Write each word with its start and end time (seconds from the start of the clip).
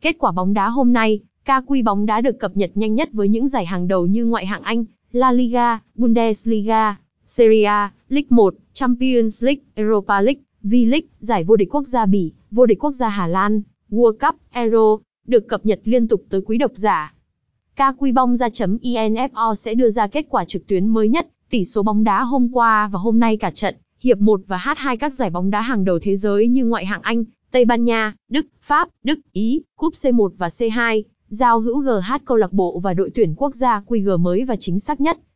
Kết 0.00 0.16
quả 0.18 0.32
bóng 0.32 0.54
đá 0.54 0.68
hôm 0.68 0.92
nay, 0.92 1.20
ca 1.44 1.60
quy 1.66 1.82
bóng 1.82 2.06
đá 2.06 2.20
được 2.20 2.38
cập 2.38 2.56
nhật 2.56 2.70
nhanh 2.74 2.94
nhất 2.94 3.08
với 3.12 3.28
những 3.28 3.48
giải 3.48 3.66
hàng 3.66 3.88
đầu 3.88 4.06
như 4.06 4.24
ngoại 4.24 4.46
hạng 4.46 4.62
Anh, 4.62 4.84
La 5.12 5.32
Liga, 5.32 5.78
Bundesliga, 5.94 6.96
Serie 7.26 7.64
A, 7.64 7.92
League 8.08 8.26
1, 8.30 8.54
Champions 8.72 9.44
League, 9.44 9.62
Europa 9.74 10.20
League, 10.20 10.40
V-League, 10.62 11.06
giải 11.18 11.44
vô 11.44 11.56
địch 11.56 11.74
quốc 11.74 11.82
gia 11.82 12.06
Bỉ, 12.06 12.32
vô 12.50 12.66
địch 12.66 12.84
quốc 12.84 12.90
gia 12.90 13.08
Hà 13.08 13.26
Lan, 13.26 13.62
World 13.90 14.12
Cup, 14.12 14.34
Euro, 14.50 14.98
được 15.26 15.48
cập 15.48 15.66
nhật 15.66 15.80
liên 15.84 16.08
tục 16.08 16.22
tới 16.28 16.40
quý 16.46 16.58
độc 16.58 16.72
giả. 16.74 17.14
KQBongra.info 17.76 19.54
sẽ 19.54 19.74
đưa 19.74 19.90
ra 19.90 20.06
kết 20.06 20.26
quả 20.28 20.44
trực 20.44 20.66
tuyến 20.66 20.86
mới 20.86 21.08
nhất, 21.08 21.28
tỷ 21.50 21.64
số 21.64 21.82
bóng 21.82 22.04
đá 22.04 22.22
hôm 22.22 22.48
qua 22.52 22.88
và 22.92 22.98
hôm 22.98 23.20
nay 23.20 23.36
cả 23.36 23.50
trận, 23.50 23.74
hiệp 24.00 24.18
1 24.18 24.40
và 24.46 24.58
H2 24.58 24.96
các 24.96 25.14
giải 25.14 25.30
bóng 25.30 25.50
đá 25.50 25.60
hàng 25.60 25.84
đầu 25.84 25.98
thế 26.02 26.16
giới 26.16 26.48
như 26.48 26.64
ngoại 26.64 26.86
hạng 26.86 27.02
Anh, 27.02 27.24
Tây 27.50 27.64
Ban 27.64 27.84
Nha, 27.84 28.14
Đức, 28.28 28.46
Pháp, 28.60 28.88
Đức, 29.02 29.18
Ý, 29.32 29.62
cúp 29.76 29.92
C1 29.92 30.28
và 30.38 30.48
C2, 30.48 31.02
giao 31.28 31.60
hữu 31.60 31.80
GH 31.80 32.12
câu 32.24 32.36
lạc 32.36 32.52
bộ 32.52 32.80
và 32.80 32.94
đội 32.94 33.10
tuyển 33.14 33.34
quốc 33.36 33.54
gia 33.54 33.80
QG 33.80 34.18
mới 34.18 34.44
và 34.44 34.56
chính 34.56 34.78
xác 34.78 35.00
nhất. 35.00 35.18